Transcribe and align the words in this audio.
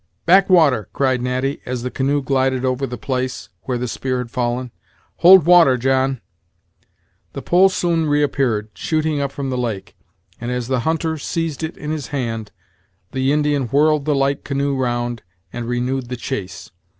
"Back 0.25 0.49
water," 0.49 0.89
cried 0.93 1.21
Natty, 1.21 1.61
as 1.63 1.83
the 1.83 1.91
canoe 1.91 2.23
glided 2.23 2.65
over 2.65 2.87
the 2.87 2.97
place 2.97 3.49
where 3.65 3.77
the 3.77 3.87
spear 3.87 4.17
had 4.17 4.31
fallen; 4.31 4.71
"hold 5.17 5.45
water, 5.45 5.77
John." 5.77 6.21
The 7.33 7.43
pole 7.43 7.69
soon 7.69 8.07
reappeared, 8.07 8.69
shooting 8.73 9.21
up 9.21 9.31
from 9.31 9.51
the 9.51 9.59
lake, 9.59 9.95
and, 10.39 10.49
as 10.49 10.67
the 10.69 10.79
hunter 10.89 11.19
seized 11.19 11.61
it 11.61 11.77
in 11.77 11.91
his 11.91 12.07
hand, 12.07 12.51
the 13.11 13.31
Indian 13.31 13.67
whirled 13.67 14.05
the 14.05 14.15
light 14.15 14.43
canoe 14.43 14.75
round, 14.75 15.21
and 15.53 15.67
renewed 15.69 16.09
the 16.09 16.17
chase. 16.17 16.71